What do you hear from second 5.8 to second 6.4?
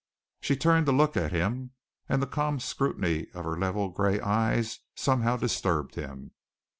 him.